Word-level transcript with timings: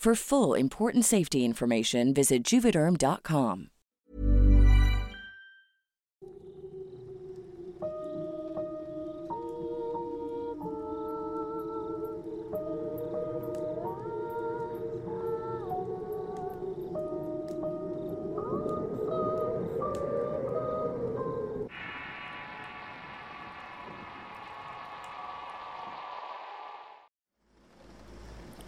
For 0.00 0.14
full 0.14 0.54
important 0.54 1.04
safety 1.04 1.44
information, 1.44 2.14
visit 2.14 2.42
juvederm.com. 2.42 3.68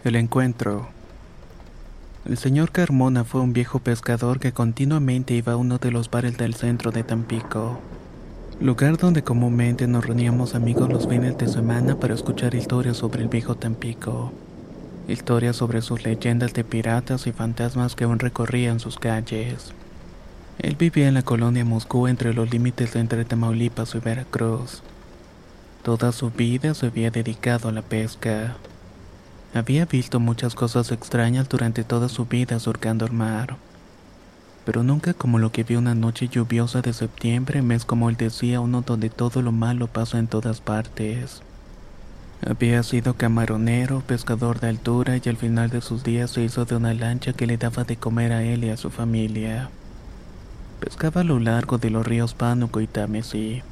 El 0.04 0.16
encuentro. 0.16 1.01
El 2.24 2.38
señor 2.38 2.70
Carmona 2.70 3.24
fue 3.24 3.40
un 3.40 3.52
viejo 3.52 3.80
pescador 3.80 4.38
que 4.38 4.52
continuamente 4.52 5.34
iba 5.34 5.54
a 5.54 5.56
uno 5.56 5.78
de 5.78 5.90
los 5.90 6.08
bares 6.08 6.38
del 6.38 6.54
centro 6.54 6.92
de 6.92 7.02
Tampico, 7.02 7.80
lugar 8.60 8.96
donde 8.96 9.24
comúnmente 9.24 9.88
nos 9.88 10.06
reuníamos 10.06 10.54
amigos 10.54 10.88
los 10.88 11.08
fines 11.08 11.36
de 11.36 11.48
semana 11.48 11.98
para 11.98 12.14
escuchar 12.14 12.54
historias 12.54 12.98
sobre 12.98 13.22
el 13.22 13.28
viejo 13.28 13.56
Tampico, 13.56 14.32
historias 15.08 15.56
sobre 15.56 15.82
sus 15.82 16.04
leyendas 16.04 16.54
de 16.54 16.62
piratas 16.62 17.26
y 17.26 17.32
fantasmas 17.32 17.96
que 17.96 18.04
aún 18.04 18.20
recorrían 18.20 18.78
sus 18.78 19.00
calles. 19.00 19.72
Él 20.60 20.76
vivía 20.76 21.08
en 21.08 21.14
la 21.14 21.22
colonia 21.22 21.64
Moscú 21.64 22.06
entre 22.06 22.32
los 22.34 22.52
límites 22.52 22.94
entre 22.94 23.24
Tamaulipas 23.24 23.96
y 23.96 23.98
Veracruz. 23.98 24.84
Toda 25.82 26.12
su 26.12 26.30
vida 26.30 26.74
se 26.74 26.86
había 26.86 27.10
dedicado 27.10 27.68
a 27.68 27.72
la 27.72 27.82
pesca. 27.82 28.58
Había 29.54 29.84
visto 29.84 30.18
muchas 30.18 30.54
cosas 30.54 30.90
extrañas 30.92 31.46
durante 31.46 31.84
toda 31.84 32.08
su 32.08 32.24
vida 32.24 32.58
surcando 32.58 33.04
el 33.04 33.12
mar, 33.12 33.58
pero 34.64 34.82
nunca 34.82 35.12
como 35.12 35.38
lo 35.38 35.52
que 35.52 35.62
vio 35.62 35.78
una 35.78 35.94
noche 35.94 36.28
lluviosa 36.28 36.80
de 36.80 36.94
septiembre, 36.94 37.60
mes 37.60 37.84
como 37.84 38.08
él 38.08 38.16
decía, 38.16 38.60
uno 38.60 38.80
donde 38.80 39.10
todo 39.10 39.42
lo 39.42 39.52
malo 39.52 39.88
pasa 39.88 40.18
en 40.18 40.26
todas 40.26 40.62
partes. 40.62 41.42
Había 42.44 42.82
sido 42.82 43.14
camaronero, 43.14 44.00
pescador 44.00 44.58
de 44.58 44.68
altura 44.68 45.18
y 45.22 45.28
al 45.28 45.36
final 45.36 45.68
de 45.68 45.82
sus 45.82 46.02
días 46.02 46.30
se 46.30 46.42
hizo 46.42 46.64
de 46.64 46.76
una 46.76 46.94
lancha 46.94 47.34
que 47.34 47.46
le 47.46 47.58
daba 47.58 47.84
de 47.84 47.96
comer 47.96 48.32
a 48.32 48.42
él 48.42 48.64
y 48.64 48.70
a 48.70 48.78
su 48.78 48.90
familia. 48.90 49.70
Pescaba 50.80 51.20
a 51.20 51.24
lo 51.24 51.38
largo 51.38 51.76
de 51.76 51.90
los 51.90 52.06
ríos 52.06 52.34
Pánuco 52.34 52.80
y 52.80 52.86
Támesis. 52.86 53.62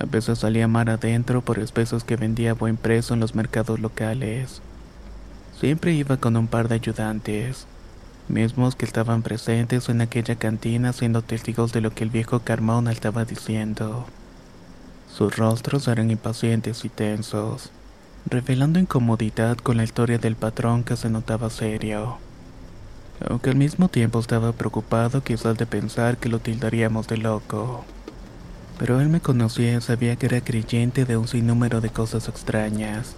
A 0.00 0.06
veces 0.06 0.38
salía 0.38 0.68
mar 0.68 0.88
adentro 0.88 1.42
por 1.42 1.58
especies 1.58 2.04
que 2.04 2.16
vendía 2.16 2.52
a 2.52 2.54
buen 2.54 2.76
precio 2.76 3.14
en 3.14 3.20
los 3.20 3.34
mercados 3.34 3.80
locales. 3.80 4.62
Siempre 5.62 5.92
iba 5.92 6.16
con 6.16 6.36
un 6.36 6.48
par 6.48 6.66
de 6.66 6.74
ayudantes, 6.74 7.68
mismos 8.26 8.74
que 8.74 8.84
estaban 8.84 9.22
presentes 9.22 9.88
en 9.88 10.00
aquella 10.00 10.34
cantina 10.34 10.92
siendo 10.92 11.22
testigos 11.22 11.72
de 11.72 11.80
lo 11.80 11.94
que 11.94 12.02
el 12.02 12.10
viejo 12.10 12.40
Carmona 12.40 12.90
estaba 12.90 13.24
diciendo. 13.24 14.04
Sus 15.08 15.36
rostros 15.36 15.86
eran 15.86 16.10
impacientes 16.10 16.84
y 16.84 16.88
tensos, 16.88 17.70
revelando 18.28 18.80
incomodidad 18.80 19.56
con 19.56 19.76
la 19.76 19.84
historia 19.84 20.18
del 20.18 20.34
patrón 20.34 20.82
que 20.82 20.96
se 20.96 21.08
notaba 21.08 21.48
serio. 21.48 22.18
Aunque 23.30 23.50
al 23.50 23.56
mismo 23.56 23.86
tiempo 23.86 24.18
estaba 24.18 24.50
preocupado 24.50 25.22
quizás 25.22 25.56
de 25.58 25.66
pensar 25.66 26.16
que 26.16 26.28
lo 26.28 26.40
tildaríamos 26.40 27.06
de 27.06 27.18
loco. 27.18 27.84
Pero 28.80 29.00
él 29.00 29.08
me 29.08 29.20
conocía 29.20 29.76
y 29.76 29.80
sabía 29.80 30.16
que 30.16 30.26
era 30.26 30.40
creyente 30.40 31.04
de 31.04 31.16
un 31.16 31.28
sinnúmero 31.28 31.80
de 31.80 31.90
cosas 31.90 32.28
extrañas 32.28 33.14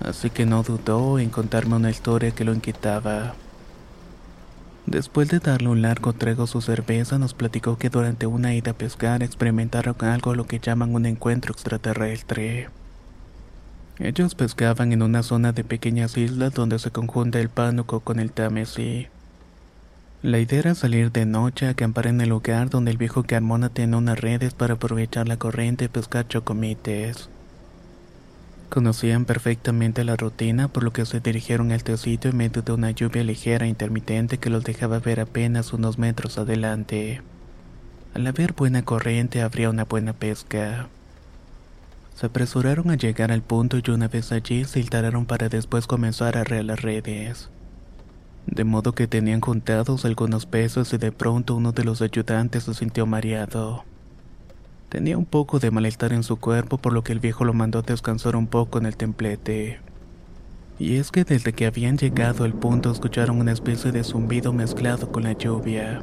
así 0.00 0.30
que 0.30 0.46
no 0.46 0.62
dudó 0.62 1.18
en 1.18 1.30
contarme 1.30 1.76
una 1.76 1.90
historia 1.90 2.30
que 2.30 2.44
lo 2.44 2.54
inquietaba. 2.54 3.34
Después 4.86 5.28
de 5.28 5.40
darle 5.40 5.68
un 5.68 5.82
largo 5.82 6.12
trago 6.12 6.44
a 6.44 6.46
su 6.46 6.60
cerveza, 6.60 7.18
nos 7.18 7.34
platicó 7.34 7.76
que 7.76 7.90
durante 7.90 8.26
una 8.26 8.54
ida 8.54 8.70
a 8.70 8.74
pescar 8.74 9.22
experimentaron 9.22 9.96
algo 10.00 10.34
lo 10.34 10.46
que 10.46 10.60
llaman 10.60 10.94
un 10.94 11.06
encuentro 11.06 11.52
extraterrestre. 11.52 12.68
Ellos 13.98 14.34
pescaban 14.34 14.92
en 14.92 15.02
una 15.02 15.22
zona 15.22 15.52
de 15.52 15.64
pequeñas 15.64 16.16
islas 16.16 16.52
donde 16.54 16.78
se 16.78 16.90
conjunta 16.90 17.40
el 17.40 17.48
Pánuco 17.48 18.00
con 18.00 18.20
el 18.20 18.30
Támesis. 18.30 19.08
La 20.22 20.38
idea 20.38 20.60
era 20.60 20.74
salir 20.74 21.10
de 21.12 21.26
noche 21.26 21.66
a 21.66 21.70
acampar 21.70 22.06
en 22.06 22.20
el 22.20 22.28
lugar 22.28 22.70
donde 22.70 22.90
el 22.90 22.96
viejo 22.96 23.24
Carmona 23.24 23.70
tenía 23.70 23.96
unas 23.96 24.20
redes 24.20 24.54
para 24.54 24.74
aprovechar 24.74 25.26
la 25.28 25.36
corriente 25.36 25.86
y 25.86 25.88
pescar 25.88 26.28
chocomites. 26.28 27.28
Conocían 28.68 29.24
perfectamente 29.24 30.04
la 30.04 30.16
rutina, 30.16 30.68
por 30.68 30.82
lo 30.82 30.92
que 30.92 31.06
se 31.06 31.20
dirigieron 31.20 31.70
al 31.72 31.98
sitio 31.98 32.30
en 32.30 32.36
medio 32.36 32.62
de 32.62 32.72
una 32.72 32.90
lluvia 32.90 33.22
ligera 33.22 33.64
e 33.64 33.68
intermitente 33.68 34.38
que 34.38 34.50
los 34.50 34.64
dejaba 34.64 34.98
ver 34.98 35.20
apenas 35.20 35.72
unos 35.72 35.98
metros 35.98 36.36
adelante. 36.36 37.22
Al 38.14 38.26
haber 38.26 38.54
buena 38.54 38.82
corriente 38.82 39.42
habría 39.42 39.70
una 39.70 39.84
buena 39.84 40.12
pesca. 40.12 40.88
Se 42.16 42.26
apresuraron 42.26 42.90
a 42.90 42.96
llegar 42.96 43.30
al 43.30 43.42
punto 43.42 43.78
y 43.78 43.90
una 43.90 44.08
vez 44.08 44.32
allí 44.32 44.64
se 44.64 44.80
instalaron 44.80 45.26
para 45.26 45.48
después 45.48 45.86
comenzar 45.86 46.36
a 46.36 46.44
rear 46.44 46.64
las 46.64 46.82
redes. 46.82 47.50
De 48.46 48.64
modo 48.64 48.92
que 48.92 49.06
tenían 49.06 49.40
juntados 49.40 50.04
algunos 50.04 50.46
pesos 50.46 50.92
y 50.92 50.98
de 50.98 51.12
pronto 51.12 51.54
uno 51.54 51.72
de 51.72 51.84
los 51.84 52.00
ayudantes 52.00 52.64
se 52.64 52.74
sintió 52.74 53.06
mareado. 53.06 53.84
Tenía 54.88 55.18
un 55.18 55.26
poco 55.26 55.58
de 55.58 55.72
malestar 55.72 56.12
en 56.12 56.22
su 56.22 56.36
cuerpo 56.36 56.78
por 56.78 56.92
lo 56.92 57.02
que 57.02 57.12
el 57.12 57.18
viejo 57.18 57.44
lo 57.44 57.52
mandó 57.52 57.80
a 57.80 57.82
descansar 57.82 58.36
un 58.36 58.46
poco 58.46 58.78
en 58.78 58.86
el 58.86 58.96
templete. 58.96 59.80
Y 60.78 60.96
es 60.96 61.10
que 61.10 61.24
desde 61.24 61.52
que 61.52 61.66
habían 61.66 61.98
llegado 61.98 62.44
al 62.44 62.52
punto 62.52 62.92
escucharon 62.92 63.40
una 63.40 63.52
especie 63.52 63.90
de 63.90 64.04
zumbido 64.04 64.52
mezclado 64.52 65.10
con 65.10 65.24
la 65.24 65.32
lluvia. 65.32 66.02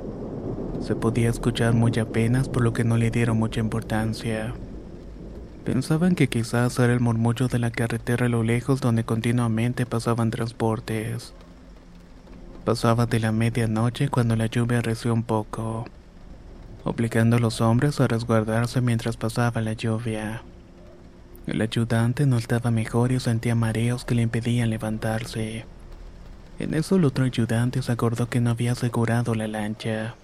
Se 0.81 0.95
podía 0.95 1.29
escuchar 1.29 1.73
muy 1.73 1.97
apenas 1.97 2.49
por 2.49 2.61
lo 2.61 2.73
que 2.73 2.83
no 2.83 2.97
le 2.97 3.09
dieron 3.09 3.37
mucha 3.37 3.61
importancia. 3.61 4.53
Pensaban 5.63 6.15
que 6.15 6.27
quizás 6.27 6.77
era 6.77 6.91
el 6.91 6.99
murmullo 6.99 7.47
de 7.47 7.59
la 7.59 7.71
carretera 7.71 8.25
a 8.25 8.29
lo 8.29 8.43
lejos 8.43 8.81
donde 8.81 9.05
continuamente 9.05 9.85
pasaban 9.85 10.29
transportes. 10.29 11.33
Pasaba 12.65 13.05
de 13.05 13.21
la 13.21 13.31
medianoche 13.31 14.09
cuando 14.09 14.35
la 14.35 14.47
lluvia 14.47 14.81
reció 14.81 15.13
un 15.13 15.23
poco 15.23 15.85
obligando 16.83 17.37
a 17.37 17.39
los 17.39 17.61
hombres 17.61 17.99
a 17.99 18.07
resguardarse 18.07 18.81
mientras 18.81 19.17
pasaba 19.17 19.61
la 19.61 19.73
lluvia. 19.73 20.43
El 21.47 21.61
ayudante 21.61 22.25
no 22.25 22.37
estaba 22.37 22.71
mejor 22.71 23.11
y 23.11 23.19
sentía 23.19 23.55
mareos 23.55 24.05
que 24.05 24.15
le 24.15 24.21
impedían 24.21 24.69
levantarse. 24.69 25.65
En 26.59 26.73
eso 26.73 26.95
el 26.95 27.05
otro 27.05 27.25
ayudante 27.25 27.81
se 27.81 27.91
acordó 27.91 28.29
que 28.29 28.39
no 28.39 28.51
había 28.51 28.73
asegurado 28.73 29.35
la 29.35 29.47
lancha, 29.47 30.15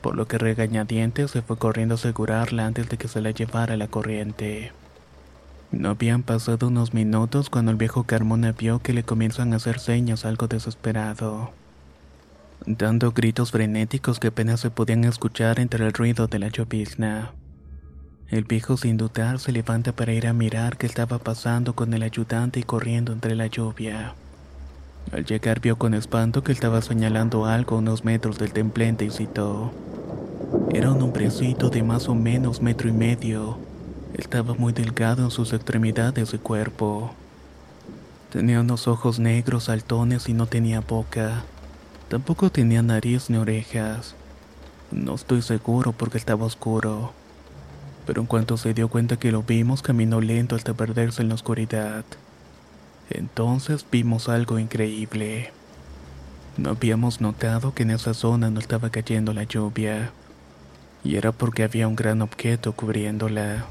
por 0.00 0.16
lo 0.16 0.26
que 0.26 0.38
regañadiente 0.38 1.28
se 1.28 1.42
fue 1.42 1.58
corriendo 1.58 1.94
a 1.94 1.96
asegurarla 1.96 2.66
antes 2.66 2.88
de 2.88 2.96
que 2.96 3.08
se 3.08 3.20
la 3.20 3.32
llevara 3.32 3.76
la 3.76 3.88
corriente. 3.88 4.72
No 5.72 5.90
habían 5.90 6.22
pasado 6.22 6.68
unos 6.68 6.94
minutos 6.94 7.50
cuando 7.50 7.72
el 7.72 7.76
viejo 7.76 8.04
Carmona 8.04 8.52
vio 8.52 8.78
que 8.78 8.92
le 8.92 9.02
comienzan 9.02 9.52
a 9.52 9.56
hacer 9.56 9.80
señas 9.80 10.24
algo 10.24 10.46
desesperado 10.46 11.50
dando 12.64 13.12
gritos 13.12 13.50
frenéticos 13.50 14.18
que 14.18 14.28
apenas 14.28 14.60
se 14.60 14.70
podían 14.70 15.04
escuchar 15.04 15.60
entre 15.60 15.84
el 15.84 15.92
ruido 15.92 16.26
de 16.26 16.38
la 16.38 16.48
llovizna. 16.48 17.32
El 18.28 18.44
viejo 18.44 18.76
sin 18.76 18.96
dudar 18.96 19.38
se 19.38 19.52
levanta 19.52 19.92
para 19.92 20.12
ir 20.12 20.26
a 20.26 20.32
mirar 20.32 20.76
qué 20.76 20.86
estaba 20.86 21.18
pasando 21.18 21.74
con 21.74 21.94
el 21.94 22.02
ayudante 22.02 22.60
y 22.60 22.64
corriendo 22.64 23.12
entre 23.12 23.36
la 23.36 23.46
lluvia. 23.46 24.14
Al 25.12 25.24
llegar 25.24 25.60
vio 25.60 25.76
con 25.76 25.94
espanto 25.94 26.42
que 26.42 26.50
estaba 26.50 26.82
señalando 26.82 27.46
algo 27.46 27.76
a 27.76 27.78
unos 27.78 28.04
metros 28.04 28.38
del 28.38 28.52
templete 28.52 29.04
y 29.04 29.10
citó. 29.10 29.72
Era 30.74 30.90
un 30.90 31.00
hombrecito 31.00 31.70
de 31.70 31.84
más 31.84 32.08
o 32.08 32.16
menos 32.16 32.60
metro 32.60 32.88
y 32.88 32.92
medio. 32.92 33.58
Estaba 34.14 34.54
muy 34.54 34.72
delgado 34.72 35.22
en 35.22 35.30
sus 35.30 35.52
extremidades 35.52 36.34
y 36.34 36.38
cuerpo. 36.38 37.14
Tenía 38.30 38.60
unos 38.60 38.88
ojos 38.88 39.20
negros 39.20 39.64
saltones 39.64 40.28
y 40.28 40.32
no 40.32 40.46
tenía 40.46 40.80
boca. 40.80 41.44
Tampoco 42.08 42.50
tenía 42.50 42.82
nariz 42.82 43.30
ni 43.30 43.36
orejas. 43.36 44.14
No 44.90 45.14
estoy 45.14 45.42
seguro 45.42 45.92
porque 45.92 46.18
estaba 46.18 46.44
oscuro 46.44 47.12
pero 48.06 48.20
en 48.20 48.26
cuanto 48.26 48.56
se 48.56 48.72
dio 48.72 48.88
cuenta 48.88 49.18
que 49.18 49.32
lo 49.32 49.42
vimos, 49.42 49.82
caminó 49.82 50.20
lento 50.20 50.54
hasta 50.54 50.72
perderse 50.72 51.22
en 51.22 51.28
la 51.28 51.34
oscuridad. 51.34 52.04
Entonces 53.10 53.84
vimos 53.90 54.28
algo 54.28 54.58
increíble. 54.58 55.50
No 56.56 56.70
habíamos 56.70 57.20
notado 57.20 57.74
que 57.74 57.82
en 57.82 57.90
esa 57.90 58.14
zona 58.14 58.48
no 58.48 58.60
estaba 58.60 58.90
cayendo 58.90 59.34
la 59.34 59.42
lluvia, 59.42 60.12
y 61.04 61.16
era 61.16 61.32
porque 61.32 61.64
había 61.64 61.88
un 61.88 61.96
gran 61.96 62.22
objeto 62.22 62.72
cubriéndola. 62.72 63.66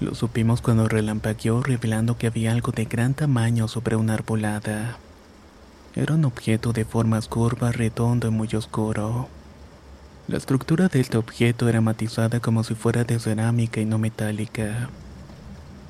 Lo 0.00 0.14
supimos 0.14 0.62
cuando 0.62 0.88
relampagueó 0.88 1.62
revelando 1.62 2.18
que 2.18 2.26
había 2.26 2.50
algo 2.50 2.72
de 2.72 2.86
gran 2.86 3.14
tamaño 3.14 3.68
sobre 3.68 3.94
una 3.94 4.14
arbolada. 4.14 4.96
Era 5.94 6.14
un 6.14 6.24
objeto 6.24 6.72
de 6.72 6.86
formas 6.86 7.28
curvas, 7.28 7.76
redondo 7.76 8.28
y 8.28 8.30
muy 8.30 8.48
oscuro. 8.54 9.28
La 10.26 10.38
estructura 10.38 10.88
de 10.88 11.00
este 11.00 11.18
objeto 11.18 11.68
era 11.68 11.82
matizada 11.82 12.40
como 12.40 12.64
si 12.64 12.74
fuera 12.74 13.04
de 13.04 13.18
cerámica 13.18 13.78
y 13.80 13.84
no 13.84 13.98
metálica. 13.98 14.88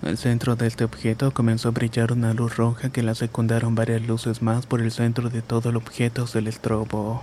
Al 0.02 0.18
centro 0.18 0.56
de 0.56 0.66
este 0.66 0.82
objeto 0.82 1.32
comenzó 1.32 1.68
a 1.68 1.70
brillar 1.70 2.10
una 2.10 2.34
luz 2.34 2.56
roja 2.56 2.90
que 2.90 3.04
la 3.04 3.14
secundaron 3.14 3.76
varias 3.76 4.02
luces 4.02 4.42
más 4.42 4.66
por 4.66 4.80
el 4.80 4.90
centro 4.90 5.30
de 5.30 5.40
todo 5.40 5.70
el 5.70 5.76
objeto 5.76 6.24
del 6.26 6.48
estrobo. 6.48 7.22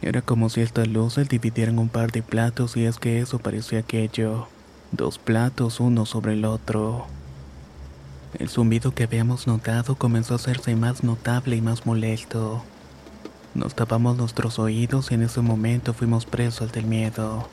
Era 0.00 0.22
como 0.22 0.48
si 0.48 0.62
estas 0.62 0.88
luces 0.88 1.28
dividieran 1.28 1.78
un 1.78 1.90
par 1.90 2.10
de 2.10 2.22
platos 2.22 2.78
y 2.78 2.86
es 2.86 2.98
que 2.98 3.20
eso 3.20 3.38
parecía 3.38 3.80
aquello. 3.80 4.48
Dos 4.92 5.18
platos 5.18 5.80
uno 5.80 6.06
sobre 6.06 6.32
el 6.32 6.46
otro. 6.46 7.06
El 8.38 8.50
zumbido 8.50 8.92
que 8.92 9.04
habíamos 9.04 9.46
notado 9.46 9.94
comenzó 9.94 10.34
a 10.34 10.36
hacerse 10.36 10.76
más 10.76 11.02
notable 11.02 11.56
y 11.56 11.62
más 11.62 11.86
molesto. 11.86 12.62
Nos 13.54 13.74
tapamos 13.74 14.18
nuestros 14.18 14.58
oídos 14.58 15.10
y 15.10 15.14
en 15.14 15.22
ese 15.22 15.40
momento 15.40 15.94
fuimos 15.94 16.26
presos 16.26 16.70
del 16.72 16.84
miedo. 16.84 17.48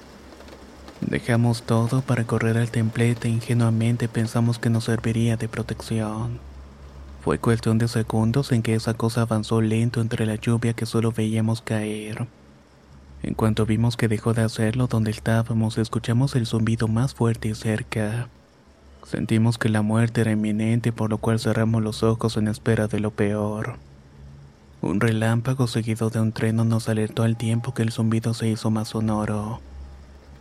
Dejamos 1.00 1.64
todo 1.64 2.02
para 2.02 2.26
correr 2.26 2.58
al 2.58 2.70
templete 2.70 3.30
e 3.30 3.32
ingenuamente 3.32 4.10
pensamos 4.10 4.60
que 4.60 4.70
nos 4.70 4.84
serviría 4.84 5.38
de 5.38 5.48
protección. 5.48 6.40
Fue 7.22 7.40
cuestión 7.40 7.78
de 7.78 7.88
segundos 7.88 8.52
en 8.52 8.62
que 8.62 8.76
esa 8.76 8.94
cosa 8.94 9.22
avanzó 9.22 9.62
lento 9.62 10.02
entre 10.02 10.26
la 10.26 10.36
lluvia 10.36 10.74
que 10.74 10.86
solo 10.86 11.14
veíamos 11.14 11.62
caer. 11.62 12.28
En 13.22 13.36
cuanto 13.36 13.66
vimos 13.66 13.96
que 13.96 14.10
dejó 14.10 14.34
de 14.34 14.42
hacerlo 14.42 14.88
donde 14.88 15.12
estábamos, 15.12 15.78
escuchamos 15.78 16.36
el 16.36 16.46
zumbido 16.46 16.90
más 16.90 17.14
fuerte 17.14 17.48
y 17.48 17.56
cerca. 17.56 18.28
Sentimos 19.06 19.58
que 19.58 19.70
la 19.70 19.82
muerte 19.82 20.22
era 20.22 20.32
inminente, 20.32 20.92
por 20.92 21.10
lo 21.10 21.18
cual 21.18 21.40
cerramos 21.40 21.84
los 21.84 22.04
ojos 22.04 22.38
en 22.38 22.48
espera 22.48 22.88
de 22.88 23.00
lo 23.00 23.12
peor. 23.12 23.76
Un 24.82 25.00
relámpago 25.00 25.68
seguido 25.68 26.10
de 26.10 26.20
un 26.20 26.32
trueno 26.32 26.64
nos 26.66 26.90
alertó 26.90 27.24
al 27.24 27.38
tiempo 27.38 27.74
que 27.74 27.84
el 27.84 27.92
zumbido 27.92 28.34
se 28.34 28.50
hizo 28.50 28.70
más 28.70 28.90
sonoro, 28.90 29.62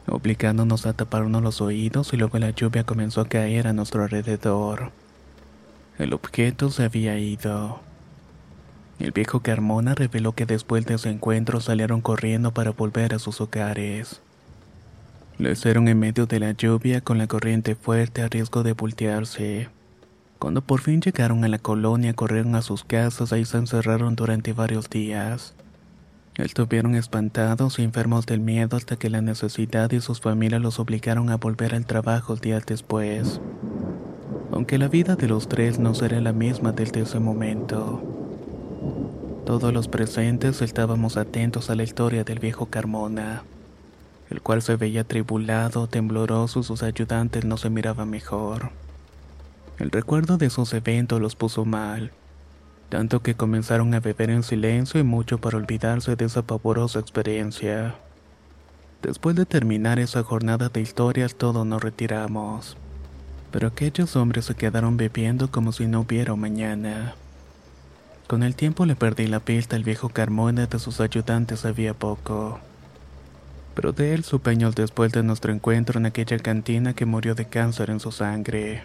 obligándonos 0.06 0.86
a 0.86 0.92
taparnos 0.92 1.42
los 1.42 1.60
oídos 1.60 2.12
y 2.12 2.16
luego 2.16 2.38
la 2.38 2.50
lluvia 2.50 2.84
comenzó 2.84 3.20
a 3.20 3.28
caer 3.28 3.66
a 3.66 3.72
nuestro 3.72 4.02
alrededor. 4.02 4.90
El 5.98 6.12
objeto 6.12 6.70
se 6.70 6.84
había 6.84 7.18
ido. 7.18 7.80
El 8.98 9.12
viejo 9.12 9.40
Carmona 9.40 9.94
reveló 9.94 10.32
que 10.32 10.46
después 10.46 10.86
de 10.86 10.94
ese 10.94 11.10
encuentro 11.10 11.60
salieron 11.60 12.00
corriendo 12.00 12.52
para 12.52 12.70
volver 12.70 13.14
a 13.14 13.18
sus 13.18 13.40
hogares. 13.40 14.20
Lo 15.42 15.50
hicieron 15.50 15.88
en 15.88 15.98
medio 15.98 16.26
de 16.26 16.38
la 16.38 16.52
lluvia 16.52 17.00
con 17.00 17.18
la 17.18 17.26
corriente 17.26 17.74
fuerte 17.74 18.22
a 18.22 18.28
riesgo 18.28 18.62
de 18.62 18.74
voltearse. 18.74 19.70
Cuando 20.38 20.60
por 20.60 20.80
fin 20.80 21.00
llegaron 21.00 21.42
a 21.42 21.48
la 21.48 21.58
colonia, 21.58 22.14
corrieron 22.14 22.54
a 22.54 22.62
sus 22.62 22.84
casas, 22.84 23.32
ahí 23.32 23.44
se 23.44 23.58
encerraron 23.58 24.14
durante 24.14 24.52
varios 24.52 24.88
días. 24.88 25.56
Estuvieron 26.36 26.94
espantados 26.94 27.80
y 27.80 27.82
enfermos 27.82 28.24
del 28.24 28.38
miedo 28.38 28.76
hasta 28.76 28.94
que 28.94 29.10
la 29.10 29.20
necesidad 29.20 29.90
y 29.90 30.00
sus 30.00 30.20
familias 30.20 30.62
los 30.62 30.78
obligaron 30.78 31.28
a 31.28 31.38
volver 31.38 31.74
al 31.74 31.86
trabajo 31.86 32.36
días 32.36 32.64
después. 32.64 33.40
Aunque 34.52 34.78
la 34.78 34.86
vida 34.86 35.16
de 35.16 35.26
los 35.26 35.48
tres 35.48 35.80
no 35.80 35.96
será 35.96 36.20
la 36.20 36.32
misma 36.32 36.70
desde 36.70 37.00
ese 37.00 37.18
momento. 37.18 38.00
Todos 39.44 39.74
los 39.74 39.88
presentes 39.88 40.62
estábamos 40.62 41.16
atentos 41.16 41.68
a 41.68 41.74
la 41.74 41.82
historia 41.82 42.22
del 42.22 42.38
viejo 42.38 42.66
Carmona, 42.66 43.42
el 44.32 44.40
cual 44.40 44.62
se 44.62 44.76
veía 44.76 45.04
tribulado, 45.04 45.86
tembloroso, 45.88 46.62
sus 46.62 46.82
ayudantes 46.82 47.44
no 47.44 47.58
se 47.58 47.68
miraban 47.68 48.08
mejor. 48.08 48.70
El 49.78 49.90
recuerdo 49.90 50.38
de 50.38 50.46
esos 50.46 50.72
eventos 50.72 51.20
los 51.20 51.36
puso 51.36 51.66
mal, 51.66 52.12
tanto 52.88 53.20
que 53.20 53.34
comenzaron 53.34 53.92
a 53.92 54.00
beber 54.00 54.30
en 54.30 54.42
silencio 54.42 54.98
y 54.98 55.02
mucho 55.02 55.36
para 55.38 55.58
olvidarse 55.58 56.16
de 56.16 56.24
esa 56.24 56.40
pavorosa 56.40 56.98
experiencia. 56.98 57.94
Después 59.02 59.36
de 59.36 59.44
terminar 59.44 59.98
esa 59.98 60.22
jornada 60.22 60.70
de 60.70 60.80
historias 60.80 61.34
todos 61.34 61.66
nos 61.66 61.82
retiramos, 61.82 62.78
pero 63.50 63.68
aquellos 63.68 64.16
hombres 64.16 64.46
se 64.46 64.54
quedaron 64.54 64.96
bebiendo 64.96 65.50
como 65.50 65.72
si 65.72 65.86
no 65.86 66.00
hubiera 66.00 66.34
mañana. 66.36 67.14
Con 68.28 68.42
el 68.42 68.54
tiempo 68.54 68.86
le 68.86 68.96
perdí 68.96 69.26
la 69.26 69.40
pista 69.40 69.76
al 69.76 69.84
viejo 69.84 70.08
Carmona 70.08 70.64
de 70.64 70.78
sus 70.78 71.00
ayudantes 71.00 71.66
había 71.66 71.92
poco. 71.92 72.60
Pero 73.74 73.92
de 73.92 74.14
él 74.14 74.24
supe 74.24 74.50
años 74.50 74.74
después 74.74 75.12
de 75.12 75.22
nuestro 75.22 75.52
encuentro 75.52 75.98
en 75.98 76.06
aquella 76.06 76.38
cantina 76.38 76.94
que 76.94 77.06
murió 77.06 77.34
de 77.34 77.46
cáncer 77.46 77.90
en 77.90 78.00
su 78.00 78.12
sangre. 78.12 78.82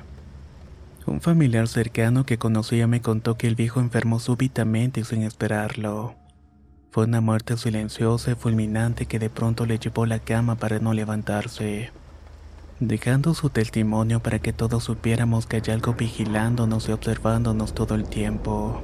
Un 1.06 1.22
familiar 1.22 1.70
cercano 1.70 2.26
que 2.26 2.38
conocía 2.38 2.86
me 2.86 3.02
contó 3.02 3.38
que 3.38 3.48
el 3.48 3.56
viejo 3.56 3.80
enfermó 3.80 4.20
súbitamente 4.20 5.00
y 5.00 5.04
sin 5.06 5.24
esperarlo. 5.24 6.16
Fue 6.92 7.06
una 7.06 7.22
muerte 7.22 7.56
silenciosa 7.58 8.32
y 8.32 8.36
fulminante 8.36 9.06
que 9.06 9.18
de 9.18 9.30
pronto 9.30 9.66
le 9.66 9.80
llevó 9.80 10.06
la 10.06 10.20
cama 10.20 10.56
para 10.56 10.80
no 10.80 10.94
levantarse, 10.94 11.92
dejando 12.80 13.34
su 13.34 13.50
testimonio 13.50 14.20
para 14.22 14.40
que 14.40 14.52
todos 14.52 14.84
supiéramos 14.84 15.48
que 15.48 15.58
hay 15.58 15.72
algo 15.72 15.94
vigilándonos 15.94 16.90
y 16.90 16.92
observándonos 16.92 17.74
todo 17.74 17.96
el 17.96 18.04
tiempo. 18.04 18.82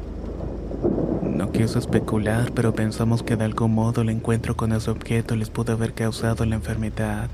No 1.44 1.52
quiso 1.52 1.78
especular, 1.78 2.54
pero 2.54 2.74
pensamos 2.74 3.22
que 3.22 3.36
de 3.36 3.44
algún 3.44 3.76
modo 3.76 4.02
el 4.02 4.10
encuentro 4.10 4.56
con 4.56 4.72
ese 4.72 4.90
objeto 4.90 5.36
les 5.36 5.50
pudo 5.50 5.74
haber 5.74 5.94
causado 5.94 6.46
la 6.46 6.56
enfermedad 6.56 7.30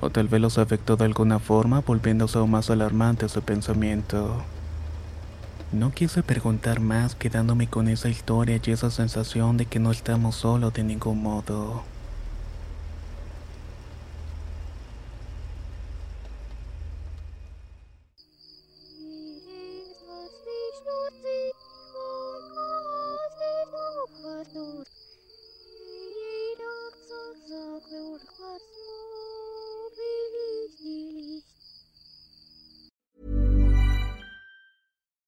o 0.00 0.08
tal 0.10 0.28
vez 0.28 0.40
los 0.40 0.56
afectó 0.56 0.96
de 0.96 1.04
alguna 1.04 1.40
forma 1.40 1.80
volviéndose 1.80 2.38
aún 2.38 2.52
más 2.52 2.70
alarmante 2.70 3.28
su 3.28 3.42
pensamiento. 3.42 4.40
No 5.72 5.90
quise 5.90 6.22
preguntar 6.22 6.78
más 6.78 7.16
quedándome 7.16 7.66
con 7.66 7.88
esa 7.88 8.08
historia 8.08 8.60
y 8.64 8.70
esa 8.70 8.92
sensación 8.92 9.56
de 9.56 9.66
que 9.66 9.80
no 9.80 9.90
estamos 9.90 10.36
solos 10.36 10.72
de 10.72 10.84
ningún 10.84 11.20
modo. 11.24 11.82